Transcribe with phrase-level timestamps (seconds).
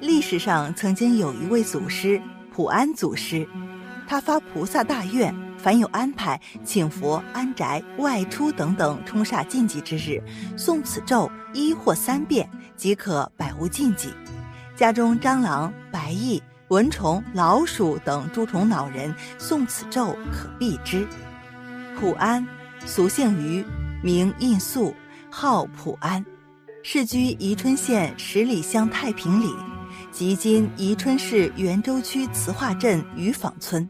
[0.00, 2.20] 历史上曾经有一位祖师
[2.52, 3.48] 普安祖师，
[4.06, 10.22] 他发菩萨大愿，凡有安排请佛安宅、外出等等冲煞禁忌之日，
[10.56, 14.10] 诵此咒一或三遍，即可百无禁忌。
[14.76, 21.06] 家中蟑螂、白蚁、蚊虫、老鼠等诸虫恼人，诵此咒可避之。
[21.98, 22.46] 普安，
[22.84, 23.64] 俗姓于，
[24.02, 24.94] 名印素，
[25.30, 26.24] 号普安，
[26.82, 29.54] 世居宜春县十里乡太平里，
[30.14, 33.86] 即今宜春市袁州区慈化镇渔坊村。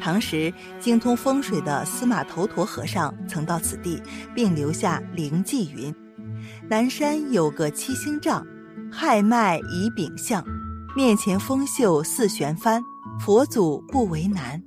[0.00, 4.00] 唐时精通风水的司马头陀和尚曾到此地，
[4.32, 5.92] 并留下灵迹云
[6.70, 8.46] ：“南山有个七星帐。”
[8.92, 10.44] 亥迈以丙相，
[10.96, 12.80] 面前风秀似旋帆，
[13.18, 14.62] 佛祖不为难。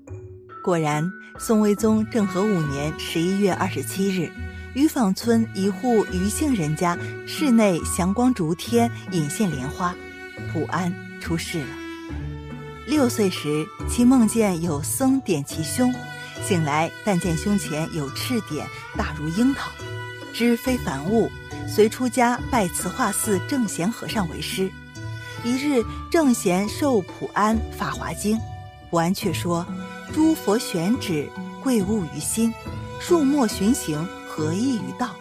[0.66, 4.30] 果然，宋徽宗政和五年十一月二十七日，
[4.76, 9.94] 渔坊村一户余姓人家室内祥光烛天，引现莲花，
[10.52, 11.68] 普安出世了。
[12.86, 15.94] 六岁时，其梦见有僧点其胸，
[16.46, 19.72] 醒来但见胸前有赤点，大如樱桃，
[20.34, 21.32] 知非凡物。
[21.66, 24.70] 随出家拜慈化寺正贤和尚为师。
[25.44, 28.38] 一日，正贤授普安《法华经》，
[28.90, 29.66] 普安却说
[30.14, 31.28] ：“诸佛选旨，
[31.64, 32.52] 贵物于心；
[33.00, 35.16] 树莫寻行，何益于道？”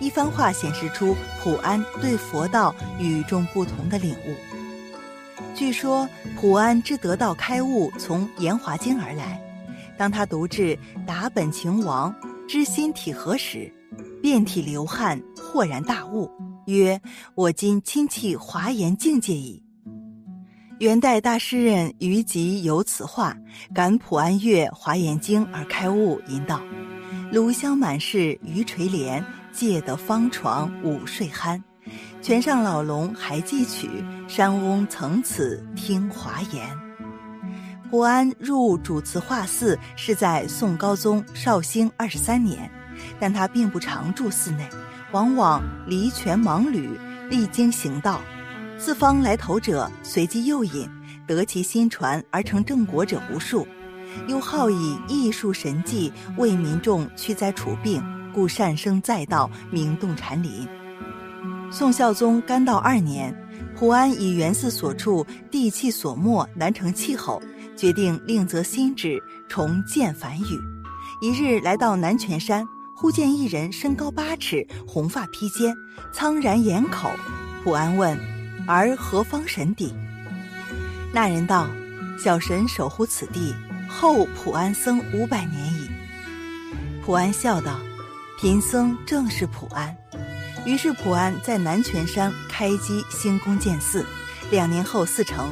[0.00, 4.34] 一番话显示出普安对佛道与众不同的领悟。
[5.54, 6.08] 据说，
[6.40, 9.40] 普安之得道开悟从《延华经》而来。
[9.96, 12.14] 当他读至“达本情王
[12.46, 13.72] 知心体合时”，
[14.22, 15.20] 遍体流汗。
[15.50, 16.30] 豁然大悟，
[16.66, 17.00] 曰
[17.34, 19.62] ：“我今亲契华严境界矣。”
[20.78, 23.34] 元代大诗人于吉有此话，
[23.74, 26.60] 感普安阅《华严经》而开悟，吟道
[27.32, 29.24] ：“炉香满室余垂帘，
[29.58, 31.60] 借得方床午睡酣。
[32.22, 33.90] 泉上老龙还记取，
[34.28, 36.64] 山翁曾此听华言。”
[37.90, 42.70] 普安入主慈化寺是在宋高宗绍兴二十三年，
[43.18, 44.68] 但他并不常住寺内。
[45.10, 46.96] 往往离泉忙旅，
[47.28, 48.20] 历经行道，
[48.78, 50.88] 四方来投者随机诱引，
[51.26, 53.66] 得其心传而成正果者无数。
[54.28, 58.00] 又好以艺术神迹为民众驱灾除病，
[58.38, 60.64] 故善生在道，名动禅林。
[61.72, 63.36] 宋孝宗干道二年，
[63.76, 67.42] 普安以原寺所处地气所没，难成气候，
[67.76, 70.60] 决定另择新址，重建梵语。
[71.20, 72.64] 一日来到南泉山。
[72.94, 75.74] 忽见一人身高八尺，红发披肩，
[76.12, 77.10] 苍然掩口。
[77.64, 78.16] 普安问
[78.68, 79.92] ：“而何方神邸？”
[81.12, 81.66] 那人道
[82.22, 83.52] ：“小神守护此地，
[83.88, 85.88] 后普安僧五百年矣。”
[87.04, 87.78] 普安笑道
[88.40, 89.96] ：“贫僧正是普安。”
[90.64, 94.04] 于是普安在南泉山开基兴宫建寺，
[94.50, 95.50] 两年后寺成。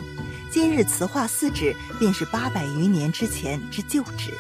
[0.51, 4.33] 今日慈化寺址便是八百余年之前之旧址。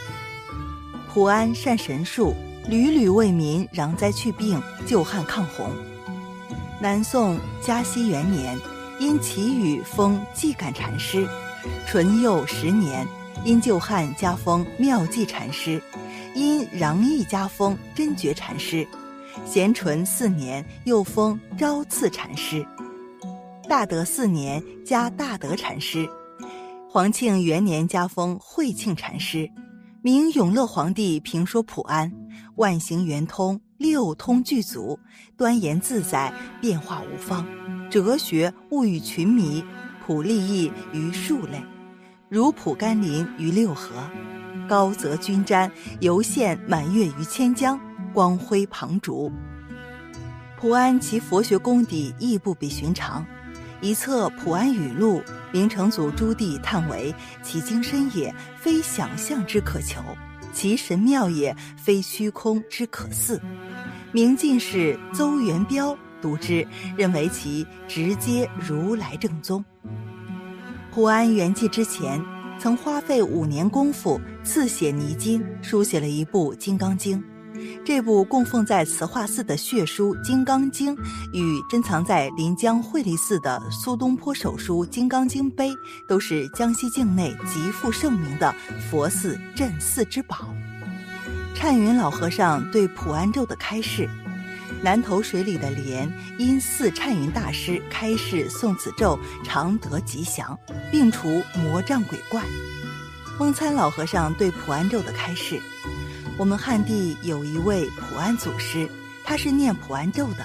[1.12, 2.34] 普安善神术。
[2.68, 5.70] 屡屡为民攘灾去病、救旱抗洪。
[6.80, 8.58] 南宋嘉熙元年，
[8.98, 11.28] 因祈雨封寂感禅师；
[11.86, 13.06] 淳佑十年，
[13.46, 15.80] 因救汉加封妙寂禅师；
[16.34, 18.84] 因攘疫加封真觉禅师；
[19.46, 22.66] 咸淳四年，又封昭次禅师；
[23.68, 26.08] 大德四年，加大德禅师；
[26.90, 29.48] 皇庆元年，加封惠庆禅师。
[30.02, 32.12] 明永乐皇帝评说普安，
[32.56, 34.98] 万行圆通，六通具足，
[35.36, 37.46] 端严自在，变化无方，
[37.88, 39.62] 哲学物与群迷，
[40.04, 41.62] 普利益于数类，
[42.28, 43.94] 如普甘霖于六合，
[44.69, 45.70] 高泽均瞻，
[46.00, 47.78] 游现满月于千江，
[48.12, 49.31] 光辉旁烛。
[50.59, 53.25] 普安其佛学功底亦不比寻常，
[53.81, 55.20] 一册《普安语录》。
[55.53, 60.00] 明成祖朱棣叹为：“其精深也，非想象之可求；
[60.53, 63.41] 其神妙也，非虚空之可似。”
[64.10, 66.66] 明进士邹元标读之，
[66.97, 69.65] 认为其直接如来正宗。
[70.97, 72.25] 普安圆寂之前，
[72.59, 77.22] 曾花费五年功夫刺写泥金，书写了一部《金刚经》。
[77.84, 80.97] 这部供奉在慈化寺的血书《金刚经》，
[81.34, 85.69] 与珍藏在临江惠利寺的苏东坡手书《金刚经碑》，
[86.09, 88.51] 都是江西境内极负盛名的
[88.91, 90.48] 佛寺镇寺之宝。
[91.54, 94.09] 忏云老和尚对普安咒的开示：
[94.82, 100.58] 南头水里的莲，因四忏云大师开示诵此咒，常得吉祥，
[100.90, 102.42] 并除魔障鬼怪。
[103.38, 105.60] 翁参老和尚对普安咒的开示。
[106.38, 108.88] 我们汉地有一位普安祖师，
[109.24, 110.44] 他是念普安咒的。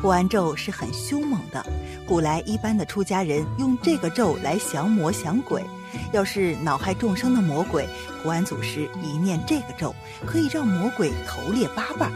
[0.00, 1.64] 普安咒是很凶猛的，
[2.06, 5.64] 古来一般的出家人用这个咒来降魔降鬼。
[6.12, 7.88] 要是恼害众生的魔鬼，
[8.22, 9.94] 普安祖师一念这个咒，
[10.26, 12.10] 可以让魔鬼头裂八瓣。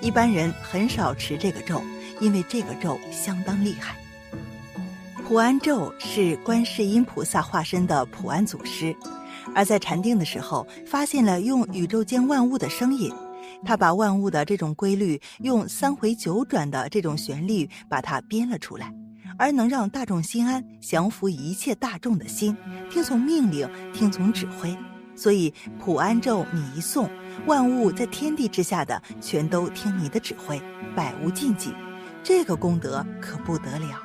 [0.00, 1.82] 一般人很少持这个咒，
[2.20, 3.96] 因为这个咒相当厉害。
[5.26, 8.94] 普安咒是观世音菩萨化身的普安祖师，
[9.54, 13.12] 而在禅定的时候，发现了用宇宙间万物的声音。
[13.64, 18.92] 他把万物的这种规律用三回九转的这种旋律把它编了出来，
[19.38, 22.56] 而能让大众心安，降服一切大众的心，
[22.90, 24.76] 听从命令，听从指挥。
[25.16, 27.08] 所以普安咒你一诵，
[27.44, 30.60] 万物在天地之下的全都听你的指挥，
[30.94, 31.74] 百无禁忌。
[32.22, 34.02] 这个功德可不得了。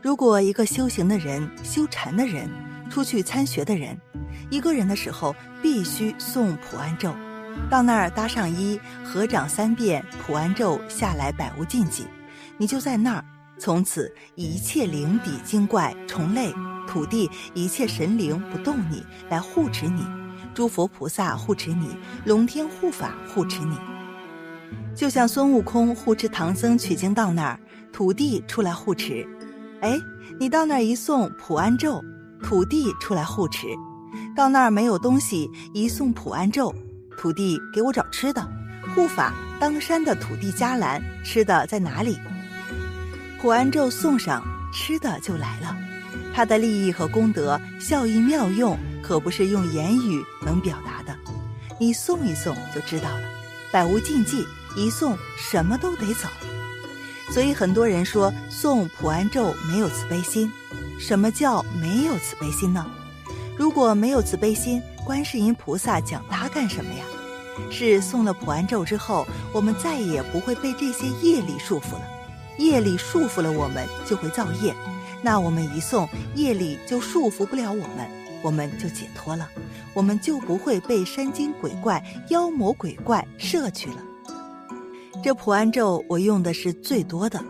[0.00, 2.48] 如果一个修行的人、修禅的人、
[2.90, 3.98] 出去参学的人，
[4.50, 7.12] 一个人的时候必须诵普安咒。
[7.70, 12.06] 到那儿搭上衣，合掌三遍普安咒，下来百无禁忌。
[12.56, 13.24] 你就在那儿，
[13.58, 16.52] 从此一切灵底精怪、虫类、
[16.86, 20.02] 土地，一切神灵不动你，来护持你；
[20.54, 23.78] 诸佛菩萨护持你，龙天护法护持你。
[24.94, 27.58] 就像孙悟空护持唐僧取经到那儿，
[27.92, 29.26] 土地出来护持。
[29.80, 29.98] 哎，
[30.38, 32.02] 你到那儿一诵普安咒，
[32.42, 33.66] 土地出来护持。
[34.36, 36.74] 到那儿没有东西，一诵普安咒。
[37.16, 38.46] 土地给我找吃的，
[38.94, 42.18] 护法当山的土地伽蓝，吃的在哪里？
[43.40, 45.76] 普安咒送上，吃的就来了。
[46.34, 51.18] 它的利益和功德、效益妙用，可不是用言语能表达的。
[51.78, 53.22] 你送一送就知道了，
[53.72, 54.46] 百无禁忌，
[54.76, 56.28] 一送什么都得走。
[57.30, 60.50] 所以很多人说送普安咒没有慈悲心，
[60.98, 62.86] 什么叫没有慈悲心呢？
[63.56, 67.04] 如果没有慈悲心，观世音菩萨讲它干什么呀？
[67.70, 72.02] 是诵了普安咒之后，我们再也不会被这些业力束缚了。
[72.58, 74.74] 业力束缚了我们，就会造业。
[75.22, 78.08] 那我们一诵，业力就束缚不了我们，
[78.42, 79.48] 我们就解脱了，
[79.94, 84.02] 我们就不会被山精鬼怪、妖魔鬼怪摄去了。
[85.22, 87.42] 这普安咒我用的是最多的，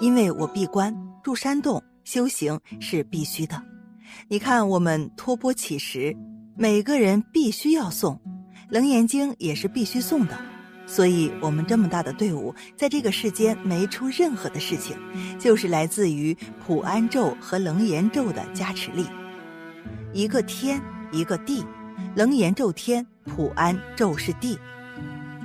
[0.00, 3.62] 因为我闭关住山洞修行是必须的。
[4.26, 6.16] 你看，我们托钵乞食，
[6.56, 8.14] 每个人必须要送。
[8.68, 10.36] 《楞严经》也是必须送的，
[10.86, 14.96] 所以我们这么大的队伍，在这个世间没出任何的事情，
[15.38, 19.06] 就是来自于普安咒和楞严咒的加持力。
[20.12, 21.64] 一个天，一个地，
[22.16, 24.58] 楞严咒天，普安咒是地。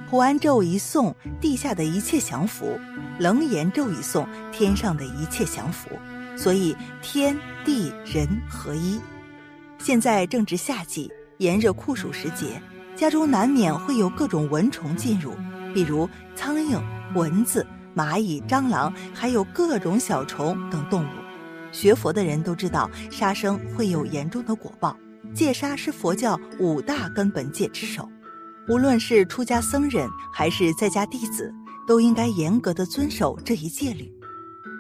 [0.10, 2.66] 普安咒一诵，地下的一切降服；
[3.20, 5.90] 楞严咒一诵，天上的一切降服。
[6.36, 9.00] 所以天地人合一。
[9.78, 12.62] 现在正值夏季，炎热酷暑时节。
[12.96, 15.36] 家中难免会有各种蚊虫进入，
[15.74, 16.82] 比如苍蝇、
[17.14, 17.66] 蚊子、
[17.96, 21.25] 蚂蚁、蟑螂，还有各种小虫等动物。
[21.76, 24.96] 学佛的人都知道，杀生会有严重的果报。
[25.34, 28.10] 戒杀是佛教五大根本戒之首，
[28.70, 31.54] 无论是出家僧人还是在家弟子，
[31.86, 34.10] 都应该严格的遵守这一戒律。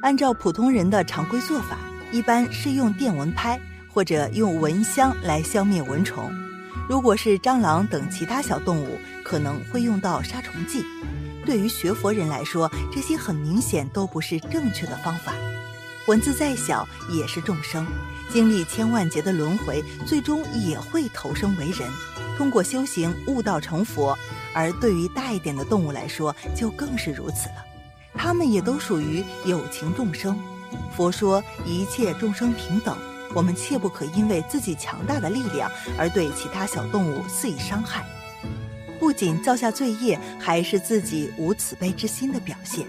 [0.04, 1.78] 按照普通人的常规做法，
[2.14, 3.60] 一般是用电蚊拍
[3.92, 6.32] 或者用蚊香来消灭蚊虫。
[6.88, 10.86] 如果是蟑螂等其他小动物，可能会用到杀虫剂。
[11.46, 15.34] 对于学佛人来说，这些很明显都不是正确的方法。
[16.08, 17.86] 蚊子再小也是众生，
[18.30, 21.90] 经历千万劫的轮回，最终也会投生为人，
[22.38, 24.18] 通过修行悟道成佛。
[24.54, 27.66] 而对于大一点的动物来说，就更是如此了。
[28.14, 30.38] 它们也都属于有情众生。
[30.96, 32.98] 佛说一切众生平等。
[33.34, 38.06] 我们切不可因为自己强大的力量而对其他小动物肆意伤害，
[38.98, 42.88] 不仅造下罪业，还是自己无慈悲之心的表现。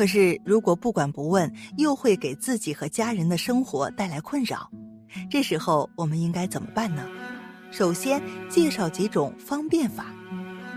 [0.00, 4.70] 可是，如果不管不问，又会给自己和家人的生活带来困扰。
[5.28, 7.06] 这时候，我们应该怎么办呢？
[7.70, 10.06] 首先，介绍几种方便法。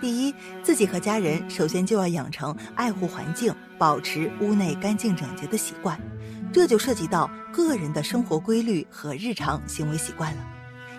[0.02, 5.98] 第一，自己和家人首先就要养成爱护环境、保持屋内干净整洁的习惯。
[6.52, 10.46] 这就涉及到个人的生活规律和日常行为习惯了。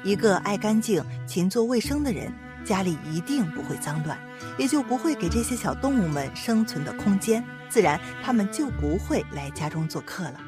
[0.03, 2.33] 一个爱干净、勤做卫生的人，
[2.65, 4.19] 家里一定不会脏乱，
[4.57, 10.41] 也就不会给这些小动物们生存的空间，自然他们就不会来家中做客了。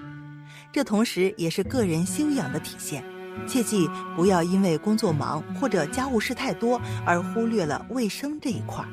[0.70, 3.02] 这同时也是个人修养的体现。
[3.48, 8.88] 切记不要因为工作忙或者家务事太多而忽略了卫生这一块儿。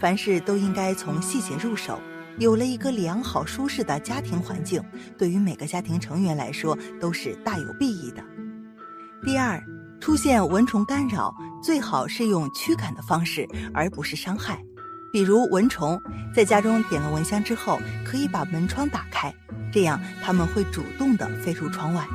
[0.00, 2.00] 凡事都应该从细节入手。
[2.38, 4.82] 有了一个良好舒适的家庭环境，
[5.16, 8.24] 对于每个家庭成员来说都是大有裨益的。
[9.24, 9.62] 第二，
[10.00, 14.60] 出现蚊虫干扰，最好是用驱赶的方式，而不是伤害。
[15.12, 16.00] 比如蚊虫，
[16.32, 19.34] 在家中点了蚊香之后，可以把门窗打开，
[19.72, 22.06] 这样它们会主动地飞出窗外。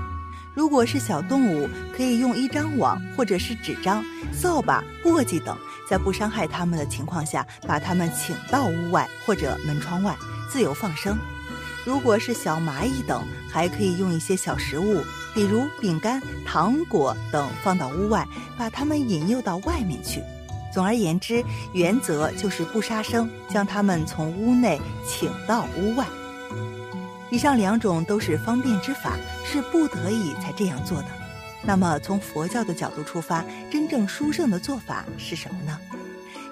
[0.53, 5.57] 如果是小动物，可以用一张网或者是纸张、扫把、簸箕等，
[5.89, 10.15] 在不伤害它们的情况下，把它们请到屋外或者门窗外
[10.49, 11.17] 自由放生。
[11.83, 13.21] 如果是小蚂蚁等，
[13.51, 18.25] 还可以用一些小食物，比如饼干、糖果等，放到屋外，
[18.57, 20.23] 把它们引诱到外面去。
[20.75, 21.41] 总而言之，
[21.71, 24.77] 原则就是不杀生，将他们从屋内
[25.07, 26.05] 请到屋外。
[27.31, 29.15] 以上两种都是方便之法，
[29.45, 31.07] 是不得已才这样做的。
[31.63, 33.41] 那么，从佛教的角度出发，
[33.71, 35.79] 真正殊胜的做法是什么呢？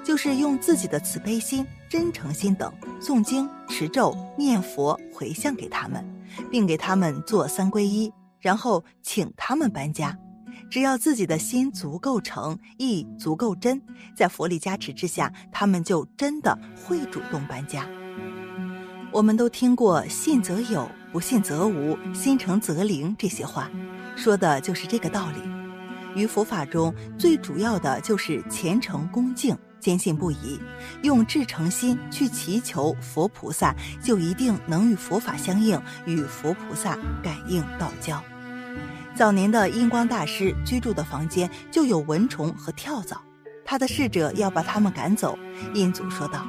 [0.05, 6.01] 就是用自己的慈悲心、真诚心等诵经、持咒、念佛、回向给他们，
[6.49, 10.17] 并给他们做三皈依，然后请他们搬家。
[10.69, 13.81] 只要自己的心足够诚，意足够真，
[14.15, 17.87] 在佛力加持之下，他们就真的会主动搬家。
[19.11, 23.69] 我们都听过“信则有，不信则无，心诚则灵”这些话，
[24.15, 26.19] 说的就是这个道理。
[26.19, 30.59] 于佛法中最主要的就是虔诚恭敬、坚信不疑，
[31.03, 38.19] 用至诚心去祈求佛菩萨，就一定能与佛法相应，与佛菩萨感应道交。
[39.15, 43.21] 早年的印光大师居住的房间就有蚊虫和跳蚤，
[43.63, 45.37] 他的侍者要把他们赶走，
[45.73, 46.47] 印祖说道：“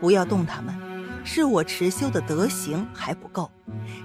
[0.00, 0.74] 不要动他们。”
[1.28, 3.50] 是我持修的德行还不够，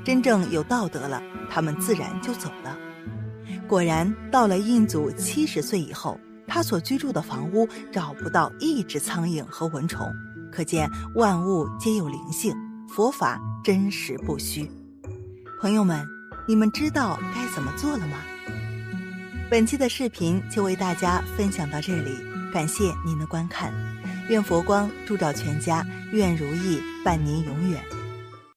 [0.04, 2.76] 真正有道德了，他们自然就走了。
[3.68, 10.12] 果然，到了印祖七十岁以后，他所居住的房屋找不到一只苍蝇和蚊虫，
[10.52, 12.56] 可见万物皆有灵性，
[12.90, 14.68] 佛法真实不虚。
[15.62, 16.04] 朋友们，
[16.46, 18.18] 你们知道该怎么做了吗？
[19.50, 22.18] 本期的视频就为大家分享到这里，
[22.54, 23.74] 感谢您的观看。
[24.30, 28.01] 愿佛光照全家，愿如意伴您永远。